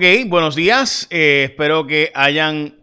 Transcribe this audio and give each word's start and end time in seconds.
Ok, 0.00 0.28
buenos 0.28 0.56
días. 0.56 1.06
Eh, 1.10 1.48
espero 1.50 1.86
que 1.86 2.10
hayan 2.14 2.74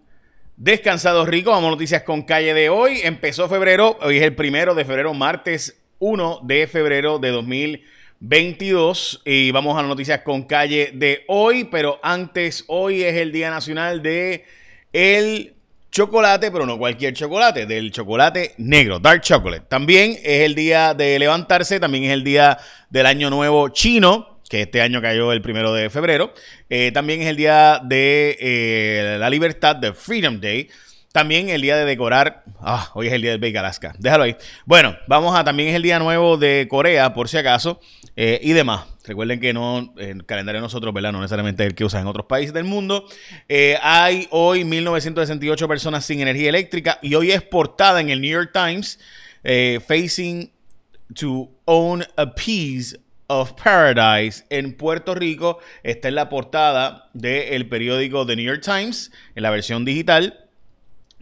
descansado 0.56 1.26
rico. 1.26 1.50
Vamos 1.50 1.70
a 1.70 1.72
noticias 1.72 2.04
con 2.04 2.22
calle 2.22 2.54
de 2.54 2.70
hoy. 2.70 3.00
Empezó 3.04 3.50
febrero, 3.50 3.98
hoy 4.04 4.18
es 4.18 4.24
el 4.24 4.36
primero 4.36 4.76
de 4.76 4.86
febrero, 4.86 5.16
martes 5.16 5.82
1 5.98 6.42
de 6.44 6.68
febrero 6.68 7.18
de 7.18 7.32
2022. 7.32 9.24
Y 9.26 9.50
vamos 9.50 9.80
a 9.80 9.82
noticias 9.82 10.22
con 10.22 10.44
calle 10.44 10.92
de 10.94 11.24
hoy. 11.28 11.64
Pero 11.64 12.00
antes, 12.04 12.66
hoy 12.68 13.02
es 13.02 13.16
el 13.16 13.32
Día 13.32 13.50
Nacional 13.50 14.04
de 14.04 14.46
el 14.94 15.56
chocolate, 15.90 16.52
pero 16.52 16.68
no 16.68 16.78
cualquier 16.78 17.16
chocolate, 17.16 17.66
del 17.66 17.90
chocolate 17.90 18.54
negro, 18.58 19.00
dark 19.00 19.22
chocolate. 19.22 19.66
También 19.68 20.12
es 20.22 20.42
el 20.42 20.54
día 20.54 20.94
de 20.94 21.18
levantarse, 21.18 21.80
también 21.80 22.04
es 22.04 22.12
el 22.12 22.24
día 22.24 22.60
del 22.92 23.08
año 23.08 23.32
nuevo 23.32 23.70
chino 23.70 24.37
que 24.50 24.62
este 24.62 24.82
año 24.82 25.02
cayó 25.02 25.32
el 25.32 25.42
primero 25.42 25.74
de 25.74 25.90
febrero. 25.90 26.34
Eh, 26.70 26.92
también 26.94 27.22
es 27.22 27.28
el 27.28 27.36
día 27.36 27.82
de 27.84 28.38
eh, 28.40 29.18
la 29.20 29.30
libertad, 29.30 29.76
de 29.76 29.94
Freedom 29.94 30.40
Day. 30.40 30.70
También 31.12 31.50
el 31.50 31.62
día 31.62 31.76
de 31.76 31.86
decorar. 31.86 32.44
Ah, 32.60 32.92
hoy 32.94 33.08
es 33.08 33.14
el 33.14 33.22
día 33.22 33.32
del 33.32 33.40
Bake 33.40 33.58
Alaska. 33.58 33.94
Déjalo 33.98 34.24
ahí. 34.24 34.36
Bueno, 34.66 34.96
vamos 35.08 35.36
a. 35.36 35.44
También 35.44 35.70
es 35.70 35.76
el 35.76 35.82
día 35.82 36.00
nuevo 36.00 36.38
de 36.38 36.68
Corea, 36.70 37.14
por 37.14 37.28
si 37.28 37.38
acaso. 37.38 37.80
Eh, 38.16 38.40
y 38.44 38.54
demás. 38.54 38.86
Recuerden 39.06 39.40
que 39.40 39.54
no, 39.54 39.94
el 39.98 40.26
calendario 40.26 40.60
de 40.60 40.66
nosotros, 40.66 40.94
¿verdad? 40.94 41.14
No 41.14 41.22
necesariamente 41.22 41.66
el 41.66 41.76
que 41.76 41.86
usan 41.86 42.02
en 42.02 42.08
otros 42.08 42.26
países 42.26 42.54
del 42.54 42.66
mundo. 42.66 43.06
hay 43.82 44.28
hoy 44.32 44.66
1968 44.66 45.68
personas 45.68 46.06
sin 46.06 46.20
energía 46.20 46.50
eléctrica. 46.50 47.00
Y 47.02 47.16
hoy 47.16 47.32
es 47.32 47.42
portada 47.42 48.02
en 48.02 48.10
el 48.10 48.22
New 48.22 48.32
York 48.32 48.52
Times. 48.54 49.00
facing 49.88 50.52
to 51.16 51.50
own 51.66 52.04
a 52.18 52.36
piece 52.36 52.98
of 53.28 53.54
Paradise 53.54 54.46
en 54.50 54.74
Puerto 54.74 55.16
Rico. 55.16 55.60
Está 55.84 56.08
en 56.08 56.16
la 56.16 56.30
portada 56.30 57.10
del 57.14 57.68
periódico 57.70 58.26
The 58.26 58.36
New 58.36 58.46
York 58.46 58.62
Times, 58.64 59.12
en 59.36 59.44
la 59.44 59.50
versión 59.50 59.86
digital. 59.86 60.46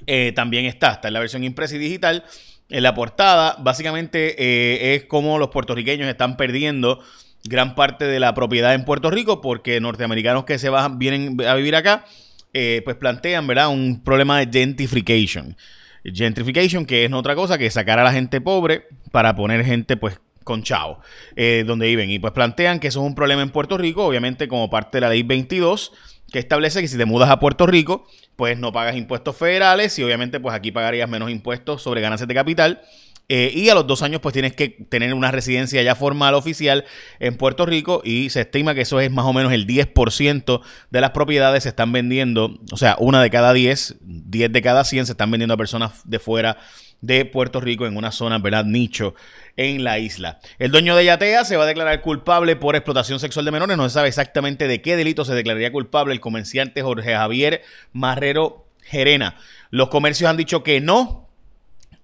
Eh, 0.08 0.32
también 0.36 0.66
está, 0.66 0.92
está 0.94 1.08
en 1.08 1.14
la 1.14 1.20
versión 1.20 1.44
impresa 1.44 1.76
y 1.76 1.80
digital. 1.80 2.24
En 2.70 2.84
la 2.84 2.94
portada, 2.96 3.58
básicamente 3.60 4.36
eh, 4.38 4.96
es 4.96 5.06
como 5.06 5.38
los 5.38 5.50
puertorriqueños 5.50 6.08
están 6.08 6.38
perdiendo 6.38 7.04
gran 7.44 7.76
parte 7.76 8.06
de 8.06 8.20
la 8.20 8.34
propiedad 8.34 8.74
en 8.74 8.86
Puerto 8.86 9.12
Rico 9.12 9.40
porque 9.42 9.80
norteamericanos 9.80 10.46
que 10.46 10.58
se 10.58 10.70
van, 10.70 10.98
vienen 10.98 11.38
a 11.48 11.54
vivir 11.54 11.76
acá, 11.76 12.06
eh, 12.54 12.82
pues 12.84 12.96
plantean, 12.96 13.46
¿verdad? 13.48 13.70
Un 13.70 14.04
problema 14.04 14.40
de 14.40 14.60
gentrification. 14.60 15.56
Gentrification, 16.04 16.86
que 16.86 17.06
es 17.06 17.14
otra 17.14 17.36
cosa 17.36 17.58
que 17.58 17.70
sacar 17.70 18.00
a 18.00 18.04
la 18.04 18.12
gente 18.12 18.42
pobre 18.42 18.88
para 19.12 19.36
poner 19.36 19.64
gente, 19.66 19.98
pues, 19.98 20.20
con 20.46 20.64
Chao, 20.64 21.00
eh, 21.36 21.66
donde 21.68 21.88
viven. 21.88 22.10
Y 22.10 22.20
pues 22.20 22.32
plantean 22.32 22.80
que 22.80 22.88
eso 22.88 23.02
es 23.02 23.06
un 23.06 23.16
problema 23.16 23.42
en 23.42 23.50
Puerto 23.50 23.78
Rico, 23.78 24.06
obviamente 24.06 24.48
como 24.48 24.70
parte 24.70 24.98
de 24.98 25.02
la 25.02 25.10
ley 25.10 25.24
22, 25.24 25.92
que 26.32 26.40
establece 26.40 26.80
que 26.80 26.88
si 26.88 26.98
te 26.98 27.06
mudas 27.06 27.30
a 27.30 27.40
Puerto 27.40 27.66
Rico, 27.68 28.08
pues 28.38 28.58
no 28.58 28.72
pagas 28.72 28.96
impuestos 28.96 29.36
federales 29.36 30.00
y 30.00 30.04
obviamente 30.04 30.40
pues 30.40 30.56
aquí 30.56 30.72
pagarías 30.72 31.10
menos 31.10 31.30
impuestos 31.30 31.82
sobre 31.82 32.00
ganancias 32.00 32.30
de 32.30 32.34
capital. 32.34 32.82
Eh, 33.28 33.52
y 33.56 33.70
a 33.70 33.74
los 33.74 33.88
dos 33.88 34.04
años 34.04 34.22
pues 34.22 34.34
tienes 34.34 34.54
que 34.54 34.70
tener 34.70 35.12
una 35.16 35.32
residencia 35.32 35.82
ya 35.82 35.96
formal 35.96 36.36
oficial 36.36 36.86
en 37.20 37.38
Puerto 37.38 37.66
Rico 37.66 38.04
y 38.04 38.30
se 38.30 38.42
estima 38.42 38.76
que 38.76 38.82
eso 38.82 39.00
es 39.00 39.10
más 39.10 39.26
o 39.26 39.34
menos 39.34 39.52
el 39.52 39.66
10% 39.66 40.62
de 40.92 41.02
las 41.02 41.10
propiedades 41.10 41.64
se 41.64 41.70
están 41.70 41.92
vendiendo, 41.92 42.60
o 42.72 42.78
sea, 42.78 42.98
una 43.00 43.24
de 43.24 43.32
cada 43.32 43.52
10, 43.52 43.96
10 44.02 44.52
de 44.52 44.62
cada 44.62 44.84
100 44.84 45.08
se 45.08 45.14
están 45.14 45.32
vendiendo 45.32 45.56
a 45.56 45.58
personas 45.58 46.08
de 46.08 46.20
fuera 46.20 46.60
de 47.02 47.26
Puerto 47.26 47.62
Rico 47.62 47.86
en 47.86 47.98
una 47.98 48.12
zona, 48.12 48.40
¿verdad? 48.40 48.66
Nicho 48.66 49.16
en 49.58 49.84
la 49.84 50.00
isla. 50.00 50.40
El 50.60 50.72
dueño 50.72 50.96
de 50.96 51.06
Yatea 51.06 51.46
se 51.46 51.58
va 51.58 51.64
a 51.64 51.68
declarar 51.68 52.02
culpable 52.02 52.56
por 52.56 52.76
explotación 52.76 53.20
sexual 53.20 53.46
de 53.46 53.52
menores. 53.52 53.78
No 53.78 53.88
se 53.88 53.94
sabe 53.94 54.08
exactamente 54.08 54.68
de 54.68 54.82
qué 54.82 54.96
delito 54.96 55.26
se 55.26 55.34
declararía 55.34 55.72
culpable 55.72 56.14
el 56.14 56.20
comerciante 56.20 56.82
Jorge 56.82 57.14
Javier 57.14 57.62
Marrero 57.94 58.68
Gerena. 58.82 59.38
Los 59.70 59.90
comercios 59.90 60.30
han 60.30 60.38
dicho 60.38 60.64
que 60.64 60.82
no 60.82 61.26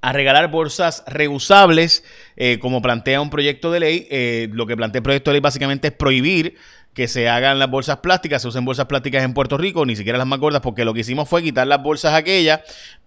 a 0.02 0.14
regalar 0.14 0.50
bolsas 0.50 1.04
reusables, 1.06 2.04
eh, 2.36 2.58
como 2.60 2.82
plantea 2.82 3.22
un 3.22 3.30
proyecto 3.30 3.72
de 3.72 3.80
ley. 3.80 4.08
Eh, 4.10 4.50
lo 4.52 4.66
que 4.66 4.76
plantea 4.76 5.00
el 5.00 5.04
proyecto 5.04 5.30
de 5.30 5.36
ley 5.36 5.42
básicamente 5.42 5.90
es 5.90 5.94
prohibir 5.94 6.56
que 6.94 7.08
se 7.08 7.30
hagan 7.30 7.60
las 7.60 7.70
bolsas 7.70 7.98
plásticas, 7.98 8.42
se 8.42 8.48
usen 8.48 8.66
bolsas 8.66 8.86
plásticas 8.86 9.24
en 9.24 9.34
Puerto 9.34 9.58
Rico, 9.58 9.86
ni 9.86 9.96
siquiera 9.96 10.18
las 10.18 10.28
más 10.28 10.40
gordas, 10.40 10.62
porque 10.62 10.84
lo 10.84 10.94
que 10.94 11.02
hicimos 11.02 11.30
fue 11.30 11.42
quitar 11.42 11.68
las 11.68 11.82
bolsas 11.82 12.14
aquellas. 12.14 12.62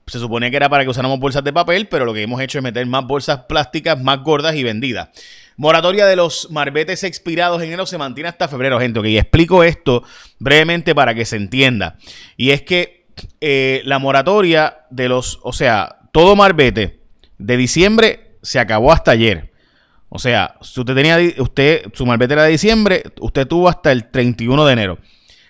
Se 0.07 0.19
suponía 0.19 0.51
que 0.51 0.57
era 0.57 0.69
para 0.69 0.85
que 0.85 0.91
usáramos 0.91 1.19
bolsas 1.19 1.45
de 1.45 1.53
papel, 1.53 1.89
pero 1.89 2.05
lo 2.05 2.13
que 2.13 2.23
hemos 2.23 2.41
hecho 2.41 2.59
es 2.59 2.65
meter 2.65 2.87
más 2.87 3.07
bolsas 3.07 3.41
plásticas 3.49 4.01
más 4.01 4.23
gordas 4.23 4.55
y 4.55 4.63
vendidas. 4.63 5.09
Moratoria 5.57 6.07
de 6.07 6.17
los 6.17 6.51
marbetes 6.51 7.05
expirados 7.05 7.63
en 7.63 7.69
enero 7.69 7.87
se 7.87 7.97
mantiene 7.97 8.29
hasta 8.29 8.49
febrero, 8.49 8.81
gente. 8.81 9.09
Y 9.09 9.19
explico 9.19 9.65
esto 9.65 10.03
brevemente 10.39 10.95
para 10.95 11.15
que 11.15 11.25
se 11.25 11.37
entienda. 11.37 11.97
Y 12.37 12.51
es 12.51 12.63
que 12.63 13.07
eh, 13.41 13.83
la 13.85 13.99
moratoria 13.99 14.79
de 14.91 15.09
los, 15.09 15.39
o 15.43 15.53
sea, 15.53 16.01
todo 16.13 16.37
marbete 16.37 17.01
de 17.39 17.57
diciembre 17.57 18.37
se 18.43 18.59
acabó 18.59 18.93
hasta 18.93 19.13
ayer. 19.13 19.54
O 20.17 20.21
sea, 20.21 20.55
si 20.61 20.79
usted 20.79 20.95
tenía, 20.95 21.19
usted, 21.39 21.87
su 21.93 22.07
malvete 22.07 22.35
era 22.35 22.45
de 22.45 22.53
diciembre, 22.53 23.03
usted 23.19 23.49
tuvo 23.49 23.69
hasta 23.69 23.91
el 23.91 24.13
31 24.13 24.65
de 24.65 24.73
enero. 24.73 24.99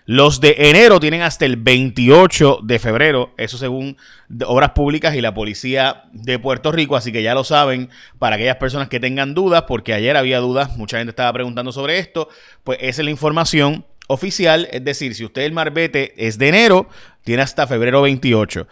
Los 0.07 0.41
de 0.41 0.55
enero 0.57 1.01
tienen 1.01 1.21
hasta 1.21 1.45
el 1.45 1.57
28 1.57 2.61
de 2.63 2.79
febrero, 2.79 3.35
eso 3.37 3.59
según 3.59 3.99
Obras 4.47 4.71
Públicas 4.71 5.15
y 5.15 5.21
la 5.21 5.35
Policía 5.35 6.05
de 6.15 6.39
Puerto 6.39 6.73
Rico, 6.73 6.97
así 6.97 7.13
que 7.13 7.23
ya 7.23 7.35
lo 7.35 7.45
saben 7.45 7.91
para 8.19 8.37
aquellas 8.37 8.57
personas 8.57 8.89
que 8.89 9.01
tengan 9.01 9.35
dudas, 9.35 9.65
porque 9.69 9.93
ayer 9.93 10.17
había 10.17 10.39
dudas, 10.39 10.79
mucha 10.79 10.97
gente 10.97 11.11
estaba 11.11 11.35
preguntando 11.35 11.71
sobre 11.71 11.99
esto, 11.99 12.31
pues 12.65 12.79
esa 12.81 13.03
es 13.03 13.05
la 13.05 13.11
información 13.11 13.85
oficial, 14.07 14.67
es 14.73 14.83
decir, 14.83 15.15
si 15.15 15.27
usted 15.27 15.43
el 15.43 15.53
marbete 15.53 16.15
es 16.17 16.39
de 16.39 16.49
enero, 16.49 16.89
tiene 17.23 17.43
hasta 17.43 17.67
febrero 17.67 18.01
28. 18.01 18.67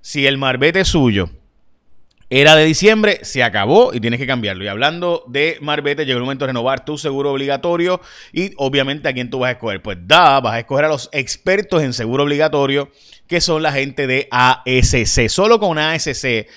Si 0.00 0.26
el 0.26 0.38
marbete 0.38 0.80
es 0.80 0.88
suyo 0.88 1.30
era 2.28 2.56
de 2.56 2.64
diciembre, 2.64 3.20
se 3.22 3.44
acabó 3.44 3.94
y 3.94 4.00
tienes 4.00 4.18
que 4.18 4.26
cambiarlo. 4.26 4.64
Y 4.64 4.68
hablando 4.68 5.24
de 5.28 5.58
Marbete, 5.60 6.04
llegó 6.04 6.18
el 6.18 6.24
momento 6.24 6.44
de 6.44 6.48
renovar 6.48 6.84
tu 6.84 6.98
seguro 6.98 7.32
obligatorio 7.32 8.00
y 8.32 8.52
obviamente 8.56 9.08
a 9.08 9.12
quién 9.12 9.30
tú 9.30 9.38
vas 9.38 9.48
a 9.48 9.52
escoger. 9.52 9.80
Pues 9.80 9.98
da, 10.02 10.40
vas 10.40 10.54
a 10.54 10.58
escoger 10.58 10.86
a 10.86 10.88
los 10.88 11.08
expertos 11.12 11.82
en 11.82 11.92
seguro 11.92 12.24
obligatorio, 12.24 12.90
que 13.28 13.40
son 13.40 13.62
la 13.62 13.72
gente 13.72 14.06
de 14.06 14.28
ASC. 14.30 15.28
Solo 15.28 15.60
con 15.60 15.78
ASC 15.78 16.48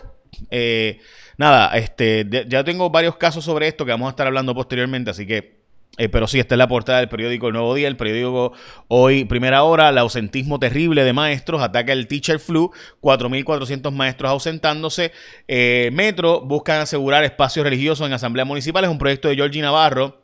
Eh, 0.50 1.00
nada, 1.38 1.76
este, 1.78 2.26
ya 2.48 2.64
tengo 2.64 2.90
varios 2.90 3.18
casos 3.18 3.44
sobre 3.46 3.68
esto 3.68 3.86
que 3.86 3.92
vamos 3.92 4.08
a 4.08 4.10
estar 4.12 4.28
hablando 4.28 4.54
posteriormente, 4.54 5.12
así 5.12 5.26
que 5.26 5.56
eh, 5.98 6.10
pero 6.10 6.28
sí, 6.28 6.40
esta 6.40 6.56
es 6.56 6.60
la 6.60 6.68
portada 6.68 7.00
del 7.00 7.08
periódico 7.08 7.48
El 7.48 7.54
Nuevo 7.54 7.74
Día, 7.74 7.88
el 7.88 7.96
periódico 7.96 8.52
hoy, 8.90 9.24
primera 9.24 9.64
hora, 9.64 9.90
el 9.90 9.98
ausentismo 9.98 10.60
terrible 10.60 11.06
de 11.06 11.14
maestros, 11.14 11.62
ataca 11.62 11.94
el 11.94 12.08
teacher 12.08 12.40
flu, 12.40 12.72
4.400 13.02 13.92
maestros 13.92 14.30
ausentándose. 14.30 15.14
Eh, 15.48 15.90
Metro 15.94 16.42
buscan 16.42 16.82
asegurar 16.82 17.24
espacios 17.24 17.64
religiosos 17.64 18.06
en 18.06 18.14
asambleas 18.14 18.48
municipales, 18.48 18.90
un 18.90 18.98
proyecto 18.98 19.30
de 19.30 19.36
Georgie 19.36 19.62
Navarro 19.62 20.22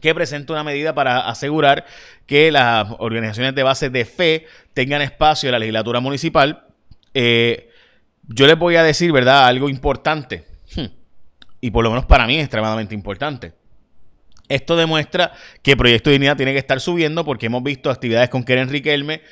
que 0.00 0.14
presenta 0.14 0.52
una 0.52 0.64
medida 0.64 0.92
para 0.92 1.28
asegurar 1.28 1.86
que 2.26 2.50
las 2.50 2.88
organizaciones 2.98 3.54
de 3.54 3.62
base 3.62 3.90
de 3.90 4.04
fe 4.04 4.46
tengan 4.74 5.02
espacio 5.02 5.48
en 5.48 5.52
la 5.52 5.58
legislatura 5.60 6.00
municipal. 6.00 6.66
Yo 8.28 8.46
les 8.46 8.58
voy 8.58 8.76
a 8.76 8.82
decir, 8.82 9.12
¿verdad? 9.12 9.46
Algo 9.46 9.68
importante. 9.68 10.44
Hmm. 10.74 10.86
Y 11.60 11.70
por 11.70 11.84
lo 11.84 11.90
menos 11.90 12.04
para 12.06 12.26
mí 12.26 12.36
es 12.36 12.42
extremadamente 12.42 12.94
importante. 12.94 13.52
Esto 14.48 14.76
demuestra 14.76 15.32
que 15.62 15.76
Proyecto 15.76 16.10
Dignidad 16.10 16.36
tiene 16.36 16.52
que 16.52 16.58
estar 16.58 16.80
subiendo 16.80 17.24
porque 17.24 17.46
hemos 17.46 17.62
visto 17.62 17.90
actividades 17.90 18.28
con 18.28 18.44
Keren 18.44 18.68
Riquelme, 18.68 19.22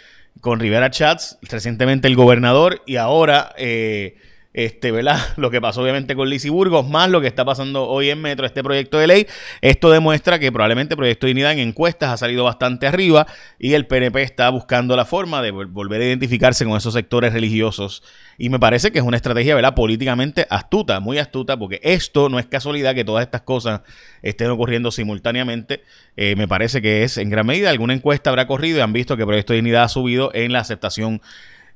con 0.40 0.58
Rivera 0.58 0.90
Chats, 0.90 1.38
recientemente 1.42 2.08
el 2.08 2.16
gobernador 2.16 2.82
y 2.86 2.96
ahora... 2.96 3.54
Eh, 3.56 4.16
este, 4.54 4.92
¿verdad? 4.92 5.18
Lo 5.36 5.50
que 5.50 5.60
pasó 5.60 5.82
obviamente 5.82 6.14
con 6.14 6.28
Lizy 6.28 6.48
Burgos, 6.48 6.88
más 6.88 7.10
lo 7.10 7.20
que 7.20 7.26
está 7.26 7.44
pasando 7.44 7.88
hoy 7.88 8.10
en 8.10 8.20
Metro, 8.20 8.46
este 8.46 8.62
proyecto 8.62 8.98
de 8.98 9.06
ley. 9.06 9.26
Esto 9.60 9.90
demuestra 9.90 10.38
que 10.38 10.52
probablemente 10.52 10.94
el 10.94 10.98
Proyecto 10.98 11.26
Dignidad 11.26 11.52
en 11.52 11.58
encuestas 11.60 12.10
ha 12.10 12.16
salido 12.16 12.44
bastante 12.44 12.86
arriba 12.86 13.26
y 13.58 13.74
el 13.74 13.86
PNP 13.86 14.22
está 14.22 14.50
buscando 14.50 14.96
la 14.96 15.04
forma 15.04 15.42
de 15.42 15.50
volver 15.50 16.00
a 16.00 16.04
identificarse 16.04 16.64
con 16.64 16.76
esos 16.76 16.94
sectores 16.94 17.32
religiosos. 17.32 18.02
Y 18.38 18.48
me 18.48 18.58
parece 18.58 18.92
que 18.92 18.98
es 18.98 19.04
una 19.04 19.16
estrategia, 19.16 19.54
¿verdad? 19.54 19.74
Políticamente 19.74 20.46
astuta, 20.50 21.00
muy 21.00 21.18
astuta, 21.18 21.56
porque 21.58 21.80
esto 21.82 22.28
no 22.28 22.38
es 22.38 22.46
casualidad 22.46 22.94
que 22.94 23.04
todas 23.04 23.24
estas 23.24 23.42
cosas 23.42 23.82
estén 24.22 24.50
ocurriendo 24.50 24.90
simultáneamente. 24.90 25.82
Eh, 26.16 26.36
me 26.36 26.48
parece 26.48 26.82
que 26.82 27.04
es 27.04 27.18
en 27.18 27.30
gran 27.30 27.46
medida 27.46 27.70
alguna 27.70 27.94
encuesta 27.94 28.30
habrá 28.30 28.46
corrido 28.46 28.78
y 28.78 28.80
han 28.80 28.92
visto 28.92 29.16
que 29.16 29.22
el 29.22 29.26
Proyecto 29.26 29.52
Dignidad 29.52 29.84
ha 29.84 29.88
subido 29.88 30.30
en 30.34 30.52
la 30.52 30.60
aceptación 30.60 31.22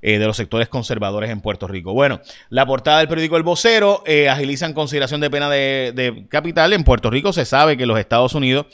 eh, 0.06 0.20
de 0.20 0.26
los 0.26 0.37
sectores 0.37 0.69
conservadores 0.69 1.31
en 1.31 1.41
Puerto 1.41 1.67
Rico. 1.67 1.93
Bueno, 1.93 2.20
la 2.49 2.64
portada 2.64 2.99
del 2.99 3.08
periódico 3.08 3.37
El 3.37 3.43
Vocero 3.43 4.05
eh, 4.06 4.29
agilizan 4.29 4.73
consideración 4.73 5.20
de 5.20 5.31
pena 5.31 5.50
de, 5.50 5.93
de 5.97 6.29
capital. 6.29 6.73
En 6.73 6.85
Puerto 6.85 7.11
Rico 7.11 7.32
se 7.32 7.44
sabe 7.44 7.76
que 7.76 7.87
los 7.87 7.99
Estados 7.99 8.32
Unidos 8.37 8.67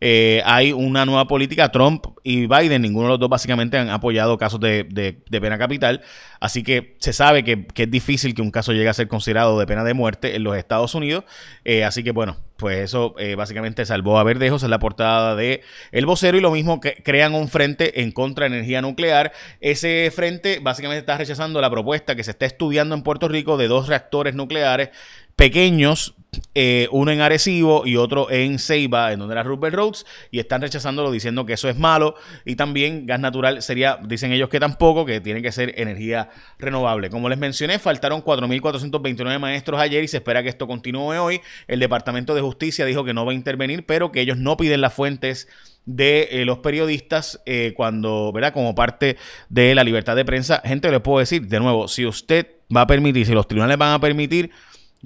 eh, 0.00 0.42
hay 0.46 0.72
una 0.72 1.04
nueva 1.04 1.26
política. 1.26 1.70
Trump 1.70 2.06
y 2.28 2.46
Biden, 2.46 2.82
ninguno 2.82 3.06
de 3.06 3.12
los 3.12 3.20
dos 3.20 3.30
básicamente 3.30 3.78
han 3.78 3.88
apoyado 3.88 4.36
casos 4.36 4.60
de, 4.60 4.84
pena 5.30 5.56
capital. 5.56 6.02
Así 6.40 6.62
que 6.62 6.94
se 6.98 7.14
sabe 7.14 7.42
que, 7.42 7.66
es 7.74 7.90
difícil 7.90 8.34
que 8.34 8.42
un 8.42 8.50
caso 8.50 8.74
llegue 8.74 8.90
a 8.90 8.92
ser 8.92 9.08
considerado 9.08 9.58
de 9.58 9.66
pena 9.66 9.82
de 9.82 9.94
muerte 9.94 10.36
en 10.36 10.44
los 10.44 10.54
Estados 10.54 10.94
Unidos. 10.94 11.24
Eh, 11.64 11.84
así 11.84 12.04
que 12.04 12.10
bueno, 12.10 12.36
pues 12.58 12.80
eso 12.80 13.14
eh, 13.18 13.34
básicamente 13.34 13.86
salvó 13.86 14.18
a 14.18 14.24
Verdejos 14.24 14.62
en 14.62 14.68
la 14.68 14.78
portada 14.78 15.36
de 15.36 15.62
El 15.90 16.04
Vocero 16.04 16.36
y 16.36 16.42
lo 16.42 16.50
mismo 16.50 16.82
que 16.82 17.02
crean 17.02 17.34
un 17.34 17.48
frente 17.48 18.02
en 18.02 18.12
contra 18.12 18.46
de 18.46 18.56
energía 18.56 18.82
nuclear. 18.82 19.32
Ese 19.62 20.12
frente 20.14 20.58
básicamente 20.60 20.98
está 20.98 21.16
rechazando 21.16 21.62
la 21.62 21.70
propuesta 21.70 22.14
que 22.14 22.24
se 22.24 22.32
está 22.32 22.44
estudiando 22.44 22.94
en 22.94 23.04
Puerto 23.04 23.28
Rico 23.28 23.56
de 23.56 23.68
dos 23.68 23.88
reactores 23.88 24.34
nucleares 24.34 24.90
pequeños, 25.38 26.16
eh, 26.56 26.88
uno 26.90 27.12
en 27.12 27.20
Arecibo 27.20 27.86
y 27.86 27.96
otro 27.96 28.28
en 28.28 28.58
Ceiba, 28.58 29.12
en 29.12 29.20
donde 29.20 29.34
era 29.34 29.44
Rupert 29.44 29.72
Roads, 29.72 30.04
y 30.32 30.40
están 30.40 30.60
rechazándolo 30.60 31.12
diciendo 31.12 31.46
que 31.46 31.52
eso 31.52 31.68
es 31.68 31.78
malo 31.78 32.16
y 32.44 32.56
también 32.56 33.06
gas 33.06 33.20
natural 33.20 33.62
sería, 33.62 33.98
dicen 34.02 34.32
ellos 34.32 34.48
que 34.48 34.60
tampoco, 34.60 35.04
que 35.04 35.20
tiene 35.20 35.42
que 35.42 35.52
ser 35.52 35.74
energía 35.80 36.30
renovable. 36.58 37.10
Como 37.10 37.28
les 37.28 37.38
mencioné, 37.38 37.78
faltaron 37.78 38.22
4.429 38.22 39.38
maestros 39.38 39.80
ayer 39.80 40.04
y 40.04 40.08
se 40.08 40.18
espera 40.18 40.42
que 40.42 40.48
esto 40.48 40.66
continúe 40.66 41.18
hoy. 41.20 41.40
El 41.66 41.80
Departamento 41.80 42.34
de 42.34 42.40
Justicia 42.40 42.84
dijo 42.84 43.04
que 43.04 43.14
no 43.14 43.24
va 43.24 43.32
a 43.32 43.34
intervenir, 43.34 43.86
pero 43.86 44.12
que 44.12 44.20
ellos 44.20 44.38
no 44.38 44.56
piden 44.56 44.80
las 44.80 44.92
fuentes 44.92 45.48
de 45.86 46.28
eh, 46.30 46.44
los 46.44 46.58
periodistas 46.58 47.40
eh, 47.46 47.72
cuando, 47.74 48.30
¿verdad? 48.32 48.52
Como 48.52 48.74
parte 48.74 49.16
de 49.48 49.74
la 49.74 49.84
libertad 49.84 50.16
de 50.16 50.24
prensa. 50.24 50.60
Gente, 50.64 50.90
les 50.90 51.00
puedo 51.00 51.18
decir, 51.18 51.46
de 51.46 51.60
nuevo, 51.60 51.88
si 51.88 52.04
usted 52.04 52.46
va 52.74 52.82
a 52.82 52.86
permitir, 52.86 53.24
si 53.24 53.32
los 53.32 53.48
tribunales 53.48 53.78
van 53.78 53.94
a 53.94 54.00
permitir 54.00 54.50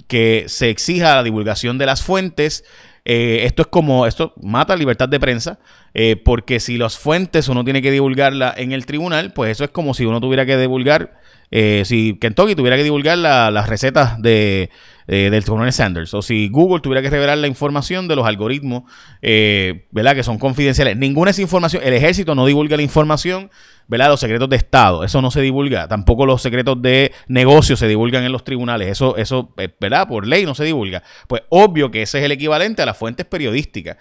que 0.07 0.45
se 0.47 0.69
exija 0.69 1.15
la 1.15 1.23
divulgación 1.23 1.77
de 1.77 1.85
las 1.85 2.03
fuentes. 2.03 2.65
Eh, 3.05 3.41
esto 3.43 3.63
es 3.63 3.67
como, 3.67 4.05
esto 4.05 4.33
mata 4.41 4.75
libertad 4.75 5.09
de 5.09 5.19
prensa, 5.19 5.59
eh, 5.93 6.15
porque 6.15 6.59
si 6.59 6.77
las 6.77 6.97
fuentes 6.97 7.47
uno 7.47 7.63
tiene 7.63 7.81
que 7.81 7.91
divulgarla 7.91 8.53
en 8.55 8.71
el 8.71 8.85
tribunal, 8.85 9.33
pues 9.33 9.51
eso 9.51 9.63
es 9.63 9.69
como 9.69 9.93
si 9.93 10.05
uno 10.05 10.19
tuviera 10.21 10.45
que 10.45 10.57
divulgar, 10.57 11.19
eh, 11.51 11.83
si 11.85 12.17
Kentucky 12.19 12.55
tuviera 12.55 12.77
que 12.77 12.83
divulgar 12.83 13.17
las 13.17 13.69
recetas 13.69 14.21
de, 14.21 14.69
del 15.07 15.45
coronel 15.45 15.71
Sanders, 15.71 16.13
o 16.13 16.21
si 16.21 16.49
Google 16.49 16.81
tuviera 16.81 17.01
que 17.01 17.09
revelar 17.09 17.37
la 17.37 17.47
información 17.47 18.07
de 18.07 18.15
los 18.15 18.25
algoritmos, 18.25 18.83
¿verdad? 19.21 20.15
Que 20.15 20.23
son 20.23 20.39
confidenciales. 20.39 20.97
Ninguna 20.97 21.31
es 21.31 21.39
información, 21.39 21.83
el 21.85 21.93
ejército 21.93 22.33
no 22.33 22.45
divulga 22.45 22.75
la 22.75 22.83
información 22.83 23.51
¿verdad? 23.87 24.09
Los 24.09 24.19
secretos 24.19 24.49
de 24.49 24.55
Estado, 24.55 25.03
eso 25.03 25.21
no 25.21 25.31
se 25.31 25.41
divulga. 25.41 25.87
Tampoco 25.87 26.25
los 26.25 26.41
secretos 26.41 26.81
de 26.81 27.11
negocio 27.27 27.75
se 27.75 27.87
divulgan 27.87 28.23
en 28.23 28.31
los 28.31 28.43
tribunales. 28.43 28.89
Eso, 28.89 29.17
eso, 29.17 29.53
eh, 29.57 29.69
¿verdad? 29.79 30.07
Por 30.07 30.27
ley 30.27 30.45
no 30.45 30.55
se 30.55 30.63
divulga. 30.63 31.03
Pues 31.27 31.43
obvio 31.49 31.91
que 31.91 32.01
ese 32.01 32.19
es 32.19 32.25
el 32.25 32.31
equivalente 32.31 32.81
a 32.81 32.85
las 32.85 32.97
fuentes 32.97 33.25
periodísticas. 33.25 33.97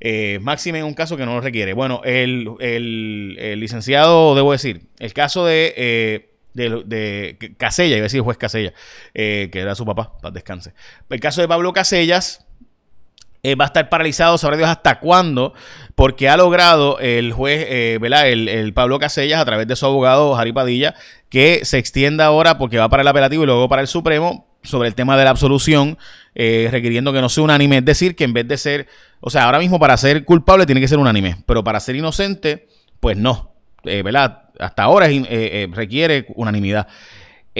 Eh, 0.00 0.38
máxime 0.42 0.78
en 0.78 0.84
un 0.84 0.94
caso 0.94 1.16
que 1.16 1.26
no 1.26 1.34
lo 1.34 1.40
requiere. 1.40 1.72
Bueno, 1.72 2.02
el, 2.04 2.44
licenciado, 3.58 4.34
debo 4.34 4.52
decir, 4.52 4.82
el 4.98 5.12
caso 5.12 5.44
de, 5.44 5.74
eh, 5.76 6.28
de, 6.54 7.54
Casella, 7.56 7.96
iba 7.96 8.02
a 8.02 8.04
decir 8.04 8.20
juez 8.20 8.36
Casella, 8.36 8.72
eh, 9.14 9.48
que 9.52 9.60
era 9.60 9.74
su 9.74 9.84
papá, 9.84 10.18
para 10.20 10.32
descanse. 10.32 10.72
El 11.08 11.20
caso 11.20 11.40
de 11.40 11.48
Pablo 11.48 11.72
Casellas, 11.72 12.46
eh, 13.44 13.54
va 13.54 13.66
a 13.66 13.68
estar 13.68 13.88
paralizado, 13.88 14.36
sabrá 14.36 14.56
Dios 14.56 14.68
hasta 14.68 14.98
cuándo, 14.98 15.54
porque 15.94 16.28
ha 16.28 16.36
logrado 16.36 16.98
el 16.98 17.32
juez, 17.32 17.66
eh, 17.68 17.98
¿verdad? 18.00 18.28
El, 18.28 18.72
Pablo 18.74 18.98
Casellas, 18.98 19.40
a 19.40 19.44
través 19.44 19.66
de 19.68 19.76
su 19.76 19.86
abogado 19.86 20.34
Jari 20.34 20.52
Padilla, 20.52 20.94
que 21.28 21.64
se 21.64 21.78
extienda 21.78 22.26
ahora, 22.26 22.58
porque 22.58 22.78
va 22.78 22.88
para 22.88 23.02
el 23.02 23.08
apelativo 23.08 23.44
y 23.44 23.46
luego 23.46 23.68
para 23.68 23.82
el 23.82 23.88
Supremo, 23.88 24.46
sobre 24.64 24.88
el 24.88 24.94
tema 24.96 25.16
de 25.16 25.24
la 25.24 25.30
absolución, 25.30 25.98
requiriendo 26.34 27.12
que 27.12 27.20
no 27.20 27.28
sea 27.28 27.44
unánime. 27.44 27.78
Es 27.78 27.84
decir, 27.84 28.16
que 28.16 28.24
en 28.24 28.32
vez 28.32 28.48
de 28.48 28.58
ser, 28.58 28.88
o 29.20 29.30
sea, 29.30 29.44
ahora 29.44 29.58
mismo 29.58 29.78
para 29.78 29.96
ser 29.96 30.24
culpable 30.24 30.66
tiene 30.66 30.80
que 30.80 30.88
ser 30.88 30.98
unánime, 30.98 31.36
pero 31.46 31.64
para 31.64 31.80
ser 31.80 31.96
inocente, 31.96 32.68
pues 33.00 33.16
no, 33.16 33.52
¿verdad? 33.84 34.50
Hasta 34.58 34.82
ahora 34.82 35.06
requiere 35.72 36.26
unanimidad. 36.34 36.88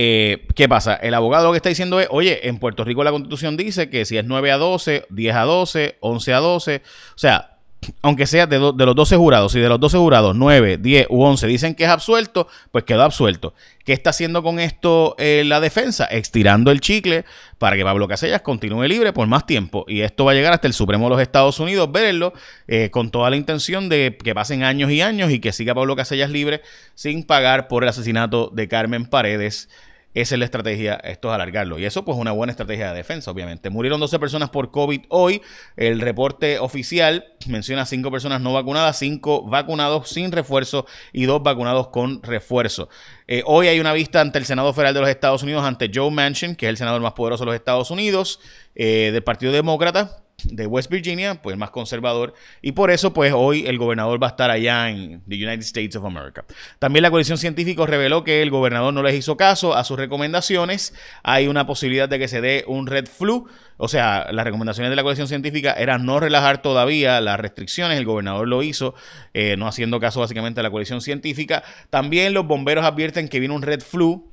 Eh, 0.01 0.47
¿Qué 0.55 0.69
pasa? 0.69 0.95
El 0.95 1.13
abogado 1.15 1.47
lo 1.47 1.51
que 1.51 1.57
está 1.57 1.71
diciendo 1.71 1.99
es, 1.99 2.07
oye, 2.11 2.47
en 2.47 2.59
Puerto 2.59 2.85
Rico 2.85 3.03
la 3.03 3.11
constitución 3.11 3.57
dice 3.57 3.91
que 3.91 4.05
si 4.05 4.17
es 4.17 4.25
9 4.25 4.53
a 4.53 4.57
12, 4.57 5.07
10 5.11 5.35
a 5.35 5.43
12, 5.43 5.97
11 5.99 6.35
a 6.35 6.39
12, 6.39 6.77
o 6.77 7.19
sea, 7.19 7.58
aunque 8.03 8.27
sea 8.27 8.47
de, 8.47 8.59
los 8.59 8.75
12 8.77 9.17
jurados, 9.17 9.53
si 9.53 9.61
de 9.61 9.69
los 9.69 9.81
12 9.81 9.99
jurados 9.99 10.37
9, 10.37 10.79
10 10.79 11.07
u 11.11 11.23
11 11.23 11.47
dicen 11.47 11.75
que 11.75 11.85
es 11.85 11.91
absuelto, 11.91 12.49
pues 12.71 12.85
quedó 12.85 13.03
absuelto. 13.03 13.55
¿Qué 13.85 13.93
está 13.93 14.11
haciendo 14.11 14.43
con 14.43 14.59
esto 14.59 15.15
eh, 15.19 15.45
la 15.47 15.61
defensa? 15.61 16.05
Estirando 16.05 16.71
el 16.71 16.81
chicle 16.81 17.25
para 17.57 17.77
que 17.77 17.85
Pablo 17.85 18.07
Casellas 18.07 18.43
continúe 18.43 18.85
libre 18.85 19.13
por 19.13 19.27
más 19.27 19.47
tiempo. 19.47 19.85
Y 19.89 20.03
esto 20.03 20.25
va 20.25 20.33
a 20.33 20.35
llegar 20.35 20.53
hasta 20.53 20.67
el 20.67 20.75
Supremo 20.75 21.07
de 21.07 21.11
los 21.11 21.23
Estados 21.23 21.59
Unidos, 21.61 21.91
verlo, 21.91 22.35
eh, 22.67 22.91
con 22.91 23.11
toda 23.11 23.31
la 23.31 23.37
intención 23.37 23.89
de 23.89 24.19
que 24.23 24.35
pasen 24.35 24.63
años 24.63 24.91
y 24.91 25.01
años 25.01 25.31
y 25.31 25.41
que 25.41 25.53
siga 25.53 25.75
Pablo 25.75 25.97
Casellas 25.97 26.31
libre 26.31 26.61
sin 26.95 27.25
pagar 27.25 27.69
por 27.69 27.85
el 27.85 27.89
asesinato 27.89 28.51
de 28.53 28.69
Carmen 28.69 29.07
Paredes 29.07 29.71
esa 30.21 30.35
es 30.35 30.39
la 30.39 30.45
estrategia, 30.45 30.95
esto 30.97 31.29
es 31.29 31.35
alargarlo. 31.35 31.79
Y 31.79 31.85
eso 31.85 32.05
pues 32.05 32.19
una 32.19 32.33
buena 32.33 32.51
estrategia 32.51 32.91
de 32.91 32.97
defensa, 32.97 33.31
obviamente. 33.31 33.71
Murieron 33.71 34.01
12 34.01 34.19
personas 34.19 34.51
por 34.51 34.71
COVID 34.71 35.03
hoy. 35.09 35.43
El 35.77 36.01
reporte 36.01 36.59
oficial 36.59 37.35
menciona 37.47 37.87
5 37.87 38.11
personas 38.11 38.41
no 38.41 38.53
vacunadas, 38.53 38.99
5 38.99 39.49
vacunados 39.49 40.09
sin 40.09 40.33
refuerzo 40.33 40.87
y 41.13 41.25
2 41.25 41.43
vacunados 41.43 41.89
con 41.89 42.23
refuerzo. 42.23 42.89
Eh, 43.27 43.43
hoy 43.47 43.69
hay 43.69 43.81
una 43.81 43.93
vista 43.93 44.21
ante 44.21 44.39
el 44.39 44.45
Senado 44.45 44.73
Federal 44.73 44.95
de 44.95 45.01
los 45.01 45.09
Estados 45.09 45.43
Unidos, 45.43 45.65
ante 45.65 45.91
Joe 45.95 46.11
Manchin, 46.11 46.57
que 46.57 46.67
es 46.67 46.71
el 46.71 46.77
senador 46.77 47.01
más 47.01 47.13
poderoso 47.13 47.45
de 47.45 47.47
los 47.47 47.55
Estados 47.55 47.91
Unidos, 47.91 48.41
eh, 48.75 49.11
del 49.13 49.23
Partido 49.23 49.53
Demócrata 49.53 50.23
de 50.45 50.67
West 50.67 50.91
Virginia, 50.91 51.43
pues 51.43 51.57
más 51.57 51.71
conservador, 51.71 52.35
y 52.63 52.73
por 52.73 52.91
eso 52.91 53.13
pues 53.13 53.33
hoy 53.35 53.67
el 53.67 53.77
gobernador 53.77 54.23
va 54.23 54.29
a 54.29 54.31
estar 54.31 54.51
allá 54.51 54.89
en 54.89 55.21
the 55.29 55.35
United 55.35 55.61
States 55.61 55.97
of 55.97 56.05
America. 56.05 56.45
También 56.79 57.03
la 57.03 57.11
coalición 57.11 57.39
científica 57.39 57.85
reveló 57.87 58.23
que 58.23 58.43
el 58.43 58.51
gobernador 58.51 58.95
no 58.95 59.03
les 59.03 59.15
hizo 59.15 59.37
caso 59.37 59.75
a 59.75 59.85
sus 59.85 59.99
recomendaciones, 59.99 60.95
hay 61.23 61.49
una 61.49 61.67
posibilidad 61.67 62.09
de 62.09 62.19
que 62.19 62.29
se 62.29 62.41
dé 62.41 62.65
un 62.67 62.87
red 62.87 63.07
flu, 63.07 63.49
o 63.79 63.89
sea, 63.89 64.29
las 64.33 64.45
recomendaciones 64.45 64.91
de 64.91 64.97
la 64.97 65.03
coalición 65.03 65.29
científica 65.29 65.73
eran 65.73 66.07
no 66.07 66.21
relajar 66.21 66.63
todavía 66.63 67.21
las 67.21 67.39
restricciones, 67.39 67.99
el 67.99 68.05
gobernador 68.05 68.47
lo 68.47 68.63
hizo, 68.63 68.95
eh, 69.35 69.57
no 69.57 69.67
haciendo 69.67 70.01
caso 70.01 70.21
básicamente 70.21 70.61
a 70.61 70.63
la 70.63 70.71
coalición 70.71 71.01
científica. 71.01 71.63
También 71.91 72.35
los 72.35 72.47
bomberos 72.47 72.85
advierten 72.85 73.29
que 73.29 73.39
viene 73.41 73.55
un 73.55 73.63
red 73.63 73.81
flu, 73.81 74.33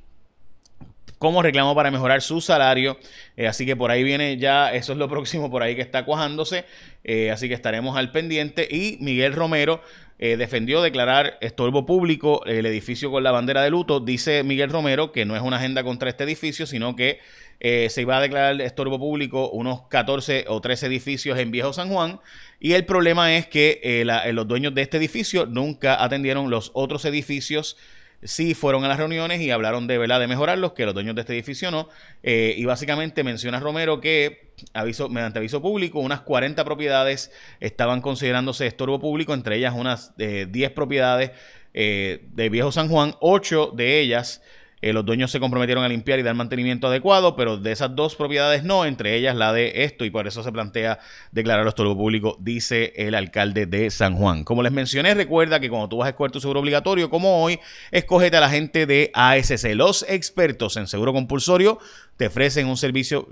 como 1.18 1.42
reclamo 1.42 1.74
para 1.74 1.90
mejorar 1.90 2.22
su 2.22 2.40
salario. 2.40 2.98
Eh, 3.36 3.46
así 3.46 3.64
que 3.64 3.76
por 3.76 3.90
ahí 3.90 4.02
viene 4.02 4.36
ya, 4.36 4.72
eso 4.74 4.92
es 4.92 4.98
lo 4.98 5.08
próximo 5.08 5.50
por 5.50 5.62
ahí 5.62 5.74
que 5.74 5.82
está 5.82 6.04
cuajándose. 6.04 6.64
Eh, 7.04 7.30
así 7.30 7.48
que 7.48 7.54
estaremos 7.54 7.96
al 7.96 8.12
pendiente. 8.12 8.68
Y 8.70 8.98
Miguel 9.00 9.32
Romero 9.32 9.82
eh, 10.18 10.36
defendió 10.36 10.82
declarar 10.82 11.38
estorbo 11.40 11.86
público 11.86 12.44
el 12.46 12.66
edificio 12.66 13.10
con 13.10 13.22
la 13.22 13.32
bandera 13.32 13.62
de 13.62 13.70
luto. 13.70 14.00
Dice 14.00 14.42
Miguel 14.42 14.70
Romero 14.70 15.12
que 15.12 15.24
no 15.24 15.36
es 15.36 15.42
una 15.42 15.56
agenda 15.56 15.82
contra 15.84 16.10
este 16.10 16.24
edificio, 16.24 16.66
sino 16.66 16.96
que 16.96 17.20
se 17.58 18.02
iba 18.02 18.18
a 18.18 18.20
declarar 18.20 18.60
estorbo 18.60 18.98
público 18.98 19.48
unos 19.48 19.88
14 19.88 20.44
o 20.48 20.60
13 20.60 20.88
edificios 20.88 21.38
en 21.38 21.50
Viejo 21.50 21.72
San 21.72 21.88
Juan. 21.88 22.20
Y 22.60 22.74
el 22.74 22.84
problema 22.84 23.34
es 23.34 23.46
que 23.46 24.04
los 24.34 24.46
dueños 24.46 24.74
de 24.74 24.82
este 24.82 24.98
edificio 24.98 25.46
nunca 25.46 26.04
atendieron 26.04 26.50
los 26.50 26.70
otros 26.74 27.06
edificios 27.06 27.78
sí 28.22 28.54
fueron 28.54 28.84
a 28.84 28.88
las 28.88 28.98
reuniones 28.98 29.40
y 29.40 29.50
hablaron 29.50 29.86
de, 29.86 29.98
¿verdad? 29.98 30.20
de 30.20 30.26
mejorarlos, 30.26 30.72
que 30.72 30.84
los 30.84 30.94
dueños 30.94 31.14
de 31.14 31.22
este 31.22 31.34
edificio 31.34 31.70
no. 31.70 31.88
Eh, 32.22 32.54
y 32.56 32.64
básicamente 32.64 33.24
menciona 33.24 33.60
Romero 33.60 34.00
que 34.00 34.52
aviso, 34.72 35.08
mediante 35.08 35.38
aviso 35.38 35.60
público, 35.60 36.00
unas 36.00 36.20
40 36.22 36.64
propiedades 36.64 37.30
estaban 37.60 38.00
considerándose 38.00 38.66
estorbo 38.66 38.98
público, 38.98 39.34
entre 39.34 39.56
ellas 39.56 39.74
unas 39.76 40.16
10 40.16 40.48
eh, 40.52 40.70
propiedades 40.70 41.32
eh, 41.74 42.24
de 42.32 42.48
Viejo 42.48 42.72
San 42.72 42.88
Juan, 42.88 43.14
8 43.20 43.72
de 43.74 44.00
ellas 44.00 44.42
eh, 44.82 44.92
los 44.92 45.06
dueños 45.06 45.30
se 45.30 45.40
comprometieron 45.40 45.84
a 45.84 45.88
limpiar 45.88 46.18
y 46.18 46.22
dar 46.22 46.34
mantenimiento 46.34 46.86
adecuado, 46.86 47.34
pero 47.34 47.56
de 47.56 47.72
esas 47.72 47.96
dos 47.96 48.14
propiedades 48.14 48.62
no, 48.62 48.84
entre 48.84 49.16
ellas 49.16 49.34
la 49.34 49.52
de 49.52 49.84
esto, 49.84 50.04
y 50.04 50.10
por 50.10 50.26
eso 50.26 50.42
se 50.42 50.52
plantea 50.52 50.98
declararlo 51.32 51.70
esto 51.70 51.96
público, 51.96 52.36
dice 52.40 52.92
el 52.96 53.14
alcalde 53.14 53.66
de 53.66 53.90
San 53.90 54.16
Juan. 54.16 54.44
Como 54.44 54.62
les 54.62 54.72
mencioné, 54.72 55.14
recuerda 55.14 55.60
que 55.60 55.70
cuando 55.70 55.88
tú 55.88 55.98
vas 55.98 56.06
a 56.06 56.10
escoger 56.10 56.30
tu 56.30 56.40
seguro 56.40 56.60
obligatorio, 56.60 57.08
como 57.08 57.42
hoy, 57.42 57.58
escógete 57.90 58.36
a 58.36 58.40
la 58.40 58.50
gente 58.50 58.86
de 58.86 59.10
ASC. 59.14 59.74
Los 59.74 60.04
expertos 60.08 60.76
en 60.76 60.86
seguro 60.86 61.12
compulsorio 61.12 61.78
te 62.16 62.26
ofrecen 62.26 62.66
un 62.66 62.76
servicio 62.76 63.28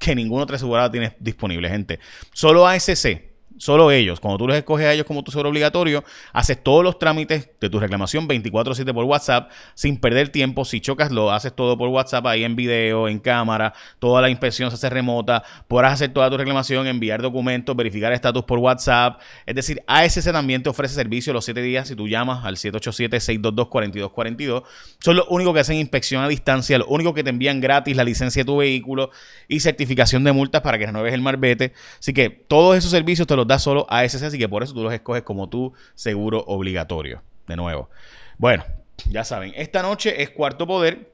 que 0.00 0.14
ninguna 0.14 0.44
otra 0.44 0.56
aseguradora 0.56 0.90
tiene 0.90 1.16
disponible, 1.20 1.68
gente. 1.68 2.00
Solo 2.32 2.66
ASC 2.66 3.33
Solo 3.56 3.92
ellos. 3.92 4.18
Cuando 4.18 4.38
tú 4.38 4.48
los 4.48 4.56
escoges 4.56 4.86
a 4.86 4.92
ellos 4.92 5.06
como 5.06 5.22
tu 5.22 5.30
seguro 5.30 5.50
obligatorio, 5.50 6.02
haces 6.32 6.60
todos 6.62 6.82
los 6.82 6.98
trámites 6.98 7.50
de 7.60 7.70
tu 7.70 7.78
reclamación 7.78 8.26
24/7 8.26 8.92
por 8.92 9.04
WhatsApp 9.04 9.48
sin 9.74 9.96
perder 9.96 10.30
tiempo. 10.30 10.64
Si 10.64 10.80
chocas, 10.80 11.12
lo 11.12 11.30
haces 11.30 11.54
todo 11.54 11.78
por 11.78 11.88
WhatsApp, 11.88 12.26
ahí 12.26 12.42
en 12.42 12.56
video, 12.56 13.06
en 13.06 13.20
cámara. 13.20 13.72
Toda 14.00 14.22
la 14.22 14.28
inspección 14.28 14.70
se 14.70 14.74
hace 14.74 14.90
remota. 14.90 15.44
Podrás 15.68 15.92
hacer 15.92 16.12
toda 16.12 16.28
tu 16.30 16.36
reclamación, 16.36 16.88
enviar 16.88 17.22
documentos, 17.22 17.76
verificar 17.76 18.12
estatus 18.12 18.42
por 18.42 18.58
WhatsApp. 18.58 19.20
Es 19.46 19.54
decir, 19.54 19.80
ASC 19.86 20.32
también 20.32 20.64
te 20.64 20.70
ofrece 20.70 20.94
servicio 20.94 21.32
los 21.32 21.44
7 21.44 21.62
días 21.62 21.86
si 21.86 21.94
tú 21.94 22.08
llamas 22.08 22.44
al 22.44 22.56
787-622-4242. 22.56 24.64
Son 24.98 25.14
los 25.14 25.26
únicos 25.30 25.54
que 25.54 25.60
hacen 25.60 25.76
inspección 25.76 26.24
a 26.24 26.28
distancia, 26.28 26.76
los 26.78 26.88
únicos 26.88 27.14
que 27.14 27.22
te 27.22 27.30
envían 27.30 27.60
gratis 27.60 27.96
la 27.96 28.02
licencia 28.02 28.42
de 28.42 28.46
tu 28.46 28.56
vehículo 28.56 29.10
y 29.46 29.60
certificación 29.60 30.24
de 30.24 30.32
multas 30.32 30.60
para 30.60 30.76
que 30.76 30.86
renueves 30.86 31.14
el 31.14 31.22
marbete. 31.22 31.72
Así 32.00 32.12
que 32.12 32.30
todos 32.30 32.76
esos 32.76 32.90
servicios 32.90 33.28
te 33.28 33.36
los 33.36 33.43
da 33.46 33.58
solo 33.58 33.86
ASC, 33.88 34.22
así 34.22 34.38
que 34.38 34.48
por 34.48 34.62
eso 34.62 34.74
tú 34.74 34.82
los 34.82 34.92
escoges 34.92 35.22
como 35.22 35.48
tu 35.48 35.72
seguro 35.94 36.44
obligatorio. 36.46 37.22
De 37.46 37.56
nuevo. 37.56 37.90
Bueno, 38.38 38.64
ya 39.10 39.24
saben, 39.24 39.52
esta 39.56 39.82
noche 39.82 40.22
es 40.22 40.30
cuarto 40.30 40.66
poder. 40.66 41.12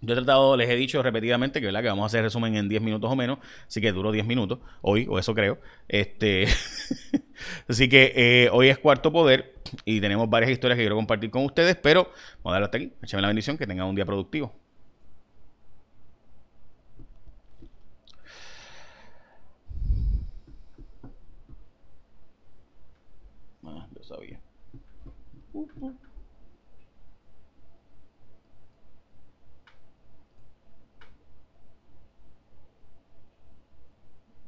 Yo 0.00 0.12
he 0.12 0.16
tratado, 0.16 0.56
les 0.56 0.70
he 0.70 0.76
dicho 0.76 1.02
repetidamente 1.02 1.58
que, 1.58 1.66
¿verdad? 1.66 1.82
que 1.82 1.88
vamos 1.88 2.04
a 2.04 2.06
hacer 2.06 2.22
resumen 2.22 2.54
en 2.54 2.68
10 2.68 2.82
minutos 2.82 3.10
o 3.10 3.16
menos, 3.16 3.38
así 3.66 3.80
que 3.80 3.90
duro 3.90 4.12
10 4.12 4.26
minutos 4.26 4.60
hoy, 4.80 5.06
o 5.10 5.18
eso 5.18 5.34
creo. 5.34 5.58
Este, 5.88 6.46
así 7.68 7.88
que 7.88 8.12
eh, 8.14 8.48
hoy 8.52 8.68
es 8.68 8.78
cuarto 8.78 9.10
poder 9.10 9.54
y 9.84 10.00
tenemos 10.00 10.30
varias 10.30 10.52
historias 10.52 10.76
que 10.76 10.84
quiero 10.84 10.94
compartir 10.94 11.30
con 11.30 11.44
ustedes, 11.44 11.74
pero 11.76 12.12
vamos 12.44 12.50
a 12.50 12.52
darle 12.52 12.64
hasta 12.66 12.76
aquí. 12.78 12.92
Échame 13.02 13.22
la 13.22 13.28
bendición, 13.28 13.58
que 13.58 13.66
tengan 13.66 13.88
un 13.88 13.96
día 13.96 14.06
productivo. 14.06 14.54